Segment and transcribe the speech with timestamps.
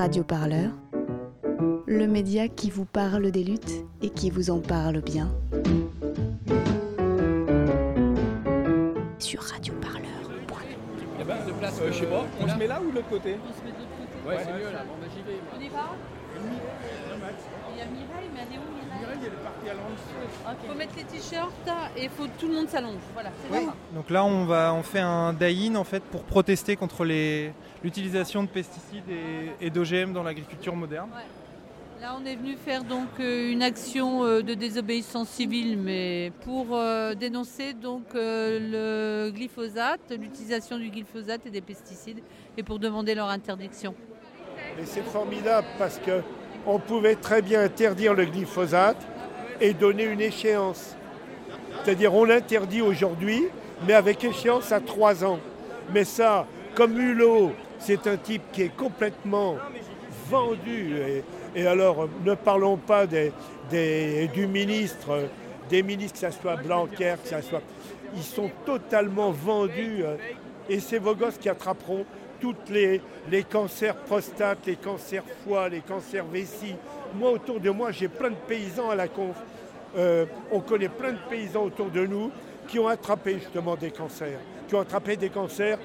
[0.00, 0.70] Radio Parleur,
[1.86, 5.30] le média qui vous parle des luttes et qui vous en parle bien.
[9.18, 10.00] Sur radioparleur.
[11.20, 13.10] Eh ben, de place, Euh, je sais pas, on se met là ou de l'autre
[13.10, 13.36] côté?
[13.46, 13.90] On se met de l'autre
[14.22, 14.26] côté.
[14.26, 14.84] Ouais, c'est mieux là.
[14.88, 15.38] Bon, bah, j'y vais.
[15.54, 15.94] On y va?
[17.72, 20.54] Il y a Mireille, mais elle est où Mireille elle est partie à.
[20.62, 23.00] Il faut mettre les t-shirts et faut tout le monde s'allonge.
[23.14, 23.66] Voilà, c'est Oui.
[23.94, 28.42] Donc là, on, va, on fait un die-in en fait pour protester contre les- l'utilisation
[28.42, 31.08] de pesticides et, et d'OGM dans l'agriculture moderne.
[32.00, 36.68] Là, on est venu faire donc euh, une action euh, de désobéissance civile, mais pour
[36.74, 42.20] euh, dénoncer donc le glyphosate, l'utilisation du glyphosate et des pesticides,
[42.56, 43.94] et pour demander leur interdiction.
[44.78, 46.20] Et c'est formidable parce que
[46.66, 48.96] on pouvait très bien interdire le glyphosate
[49.60, 50.94] et donner une échéance.
[51.84, 53.44] C'est-à-dire on l'interdit aujourd'hui,
[53.86, 55.38] mais avec échéance à trois ans.
[55.92, 59.56] Mais ça, comme Hulot, c'est un type qui est complètement
[60.28, 60.96] vendu.
[61.56, 63.32] Et, alors, ne parlons pas des-
[64.32, 65.28] du ministre,
[65.68, 67.62] des ministres, que ce soit Blanquer, que ce soit...
[68.14, 70.02] Ils sont totalement vendus.
[70.04, 70.16] euh,
[70.68, 72.04] Et c'est vos gosses qui attraperont
[72.40, 76.74] tous les, les cancers prostate, les cancers foie, les cancers vessie.
[77.14, 79.36] Moi, autour de moi, j'ai plein de paysans à la conf.
[79.96, 82.30] Euh, on connaît plein de paysans autour de nous
[82.68, 84.38] qui ont attrapé justement des cancers,
[84.68, 85.78] qui ont attrapé des cancers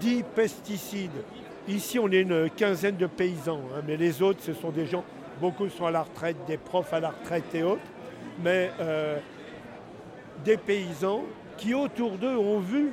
[0.00, 1.10] dits pesticides.
[1.68, 5.04] Ici, on est une quinzaine de paysans, hein, mais les autres, ce sont des gens,
[5.40, 7.82] beaucoup sont à la retraite, des profs à la retraite et autres,
[8.42, 9.18] mais euh,
[10.44, 11.22] des paysans
[11.56, 12.92] qui autour d'eux ont vu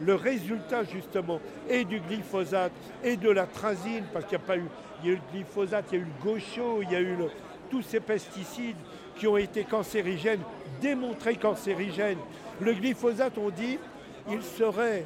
[0.00, 2.72] le résultat justement et du glyphosate
[3.04, 4.64] et de la trazine, parce qu'il n'y a pas eu,
[5.02, 7.00] il y a eu le glyphosate, il y a eu le gaucho, il y a
[7.00, 7.16] eu
[7.70, 8.76] tous ces pesticides
[9.16, 10.40] qui ont été cancérigènes,
[10.80, 12.18] démontrés cancérigènes.
[12.60, 13.78] Le glyphosate, on dit,
[14.30, 15.04] il serait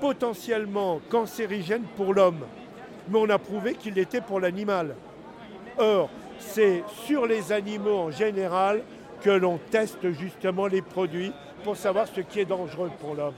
[0.00, 2.40] potentiellement cancérigène pour l'homme,
[3.08, 4.94] mais on a prouvé qu'il l'était pour l'animal.
[5.78, 8.82] Or, c'est sur les animaux en général
[9.20, 11.32] que l'on teste justement les produits
[11.62, 13.34] pour savoir ce qui est dangereux pour l'homme.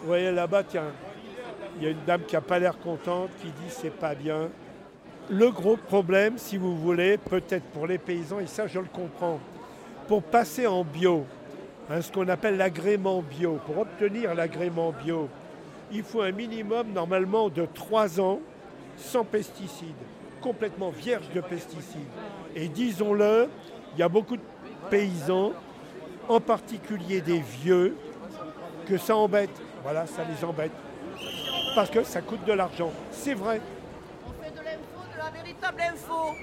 [0.00, 0.92] Vous voyez là-bas, tiens,
[1.76, 4.48] il y a une dame qui n'a pas l'air contente, qui dit c'est pas bien.
[5.28, 9.38] Le gros problème, si vous voulez, peut-être pour les paysans, et ça je le comprends,
[10.08, 11.24] pour passer en bio,
[11.90, 15.28] hein, ce qu'on appelle l'agrément bio, pour obtenir l'agrément bio,
[15.92, 18.40] il faut un minimum normalement de 3 ans
[18.96, 19.94] sans pesticides,
[20.40, 22.00] complètement vierge de pesticides.
[22.56, 23.48] Et disons-le,
[23.94, 24.42] il y a beaucoup de
[24.88, 25.52] paysans,
[26.28, 27.96] en particulier des vieux,
[28.86, 29.50] que ça embête.
[29.82, 30.72] Voilà, ça les embête.
[31.74, 32.90] Parce que ça coûte de l'argent.
[33.10, 33.60] C'est vrai.
[34.26, 36.34] On fait de l'info, de la véritable info.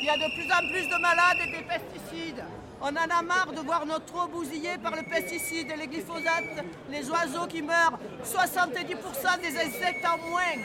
[0.00, 2.44] Il y a de plus en plus de malades et des pesticides.
[2.80, 6.64] On en a marre de voir notre eau bousillée par le pesticide et les glyphosates,
[6.90, 10.56] les oiseaux qui meurent, 70% des insectes en moins.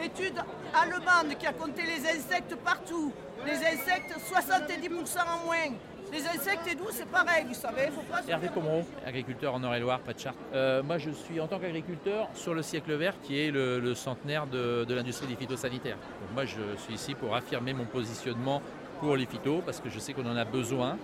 [0.00, 0.40] Étude
[0.72, 3.12] allemande qui a compté les insectes partout.
[3.44, 5.74] Les insectes, 70% en moins.
[6.12, 7.88] Les insectes et nous, c'est pareil, vous savez.
[7.90, 10.36] Faut pas se Hervé Pomereau, agriculteur en Eure-et-Loire, pas de charte.
[10.54, 13.94] Euh, moi, je suis en tant qu'agriculteur sur le siècle vert, qui est le, le
[13.94, 15.96] centenaire de, de l'industrie des phytosanitaires.
[15.96, 18.62] Donc, moi, je suis ici pour affirmer mon positionnement
[19.00, 20.96] pour les phytos, parce que je sais qu'on en a besoin.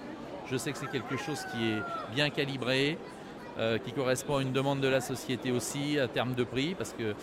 [0.51, 1.83] Je sais que c'est quelque chose qui est
[2.15, 2.97] bien calibré,
[3.59, 6.93] euh, qui correspond à une demande de la société aussi, à terme de prix, parce
[6.95, 7.15] que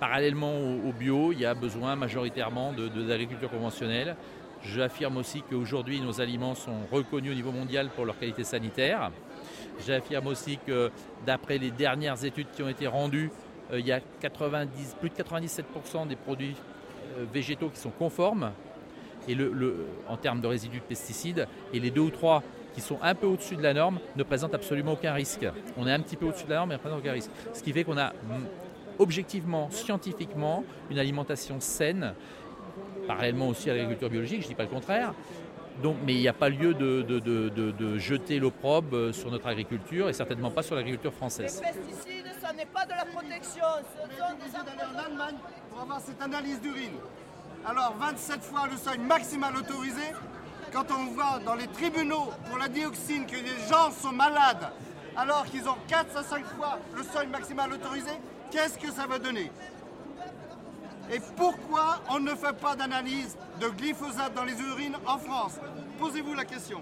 [0.00, 4.16] parallèlement au, au bio, il y a besoin majoritairement de- de- d'agriculture conventionnelle.
[4.64, 9.10] J'affirme aussi qu'aujourd'hui, nos aliments sont reconnus au niveau mondial pour leur qualité sanitaire.
[9.84, 10.90] J'affirme aussi que
[11.26, 13.30] d'après les dernières études qui ont été rendues,
[13.72, 16.54] euh, il y a 90, plus de 97% des produits
[17.18, 18.52] euh, végétaux qui sont conformes
[19.28, 19.36] et
[20.08, 22.42] en termes de résidus de pesticides, et les deux ou trois
[22.74, 25.46] qui sont un peu au-dessus de la norme ne présentent absolument aucun risque.
[25.76, 27.30] On est un petit peu au-dessus de la norme, mais ne présentent aucun risque.
[27.52, 28.46] Ce qui fait qu'on a mm,
[28.98, 32.14] objectivement, scientifiquement, une alimentation saine,
[33.12, 35.12] parallèlement aussi à l'agriculture biologique, je ne dis pas le contraire.
[35.82, 39.12] Donc, mais il n'y a pas lieu de, de- de- de- de jeter l'opprobre euh,
[39.12, 41.60] sur notre agriculture et certainement pas sur l'agriculture française.
[41.64, 43.64] Les pesticides, ça n'est pas de la protection.
[43.80, 45.36] Ce sont des d'aller en Allemagne
[45.70, 46.92] pour avoir cette analyse d'urine.
[47.66, 50.02] Alors 27 fois le seuil maximal autorisé,
[50.72, 54.68] quand on va dans les tribunaux pour la dioxine que les gens sont malades
[55.16, 58.10] alors qu'ils ont 4 à 5 fois le seuil maximal autorisé,
[58.50, 59.50] qu'est-ce que ça va donner?
[61.12, 65.58] Et pourquoi on ne fait pas d'analyse de glyphosate dans les urines en France?
[65.98, 66.78] Posez-vous la question.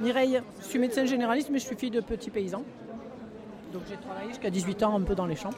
[0.00, 2.62] Mireille, je suis médecin généraliste, mais je suis fille de petits paysans.
[3.72, 5.54] Donc j'ai travaillé jusqu'à 18 ans un peu dans les champs.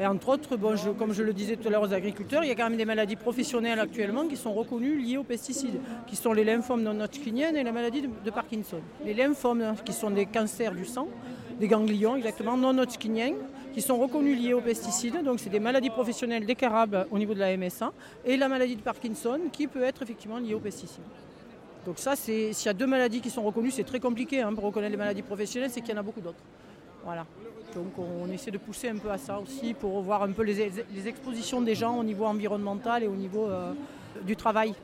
[0.00, 2.54] Et entre autres, comme je le disais tout à l'heure aux agriculteurs, il y a
[2.54, 6.44] quand même des maladies professionnelles actuellement qui sont reconnues liées aux pesticides, qui sont les
[6.44, 8.80] lymphomes non-hodgkiniennes et la maladie de, Parkinson.
[9.04, 11.08] Les lymphomes, qui sont des cancers du sang,
[11.60, 13.34] des ganglions exactement non-hodgkiniens,
[13.72, 15.22] qui sont reconnus liés aux pesticides.
[15.22, 17.92] Donc c'est des maladies professionnelles déclarables au niveau de la MSA
[18.24, 21.04] et la maladie de Parkinson qui peut être effectivement liée aux pesticides.
[21.84, 24.64] Donc ça, s'il y a deux maladies qui sont reconnues, c'est très compliqué hein, pour
[24.64, 26.42] reconnaître les maladies professionnelles, c'est qu'il y en a beaucoup d'autres.
[27.04, 27.26] Voilà.
[27.74, 30.70] Donc on essaie de pousser un peu à ça aussi pour voir un peu les,
[30.94, 33.72] les expositions des gens au niveau environnemental et au niveau euh,
[34.22, 34.74] du travail.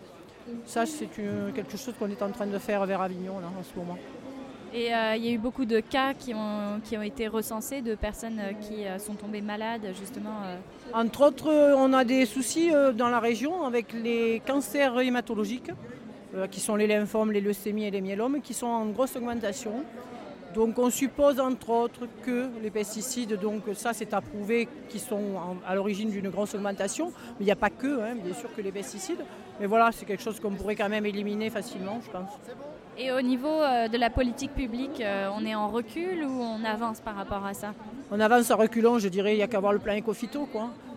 [0.64, 1.06] Ça, c'est
[1.54, 3.98] quelque chose qu'on est en train de faire vers Avignon là, en ce moment.
[4.74, 7.80] Et euh, il y a eu beaucoup de cas qui ont, qui ont été recensés
[7.80, 10.42] de personnes euh, qui sont tombées malades, justement.
[10.92, 15.70] Entre autres, on a des soucis dans la région avec les cancers hématologiques,
[16.50, 19.84] qui sont les lymphomes, les leucémies et les myélomes, qui sont en grosse augmentation.
[20.54, 25.36] Donc on suppose entre autres que les pesticides, donc ça c'est approuvé, qui sont
[25.66, 28.62] à l'origine d'une grosse augmentation, mais il n'y a pas que, hein, bien sûr que
[28.62, 29.24] les pesticides,
[29.60, 32.30] mais voilà, c'est quelque chose qu'on pourrait quand même éliminer facilement, je pense.
[33.00, 36.64] Et au niveau euh, de la politique publique, euh, on est en recul ou on
[36.64, 37.72] avance par rapport à ça?
[38.10, 40.48] On avance en reculant, je dirais, il n'y a qu'à voir le plan éco-phyto.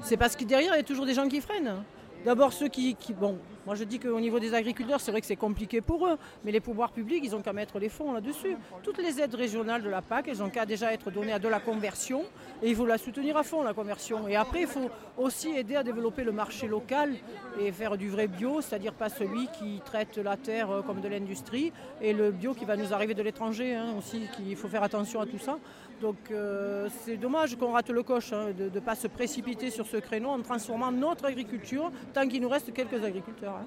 [0.02, 1.84] C'est parce que derrière, il y a toujours des gens qui freinent.
[2.26, 5.36] D'abord ceux qui, Bon, moi je dis qu'au niveau des agriculteurs, c'est vrai que c'est
[5.36, 8.58] compliqué pour eux, mais les pouvoirs publics, ils ont qu'à mettre les fonds là-dessus.
[8.84, 11.48] Toutes les aides régionales de la PAC, elles ont qu'à déjà être données à de
[11.48, 12.24] la conversion,
[12.62, 14.28] et il faut la soutenir à fond, la conversion.
[14.28, 17.14] Et après, il faut aussi aider à développer le marché local
[17.60, 21.08] et faire du vrai bio, c'est-à-dire pas celui qui traite la terre euh, comme de
[21.08, 21.72] l'industrie,
[22.02, 25.22] et le bio qui va nous arriver de l'étranger hein, aussi, qu'il faut faire attention
[25.22, 25.58] à tout ça.
[26.02, 29.86] Donc euh, c'est dommage qu'on rate le coche hein, de ne pas se précipiter sur
[29.86, 33.51] ce créneau en transformant notre agriculture tant qu'il nous reste quelques agriculteurs.
[33.58, 33.66] Hein.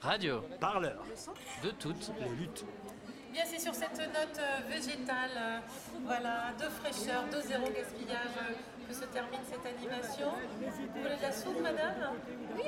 [0.00, 1.02] Radio, parleur,
[1.62, 2.64] de toutes les luttes.
[3.32, 5.58] Bien, c'est sur cette note euh, végétale, euh,
[6.04, 8.56] voilà, de fraîcheur, de zéro gaspillage
[8.88, 10.32] que se termine cette animation.
[10.60, 12.12] Vous voulez de la soupe, madame?
[12.54, 12.62] Oui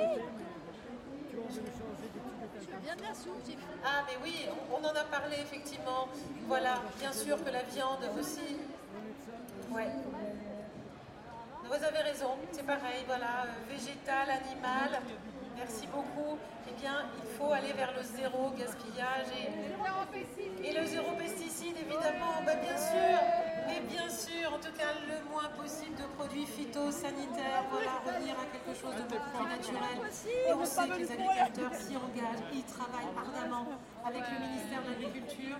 [3.85, 6.07] ah, mais oui, on en a parlé effectivement.
[6.47, 8.57] Voilà, bien sûr que la viande aussi.
[9.71, 9.87] Ouais.
[11.69, 14.89] Vous avez raison, c'est pareil, voilà, euh, végétal, animal.
[15.55, 16.33] Merci beaucoup.
[16.67, 22.41] Eh bien, il faut aller vers le zéro gaspillage et, le zéro pesticide, évidemment.
[22.43, 23.19] Bah, bien sûr,
[23.67, 27.65] mais bien sûr, en tout cas, le moins possible de produits phytosanitaires.
[27.69, 29.97] Voilà, revenir à quelque chose de beaucoup plus naturel.
[30.49, 33.67] Et on sait que les agriculteurs s'y engagent, ils travaillent ardemment
[34.03, 35.57] avec le ministère de l'Agriculture.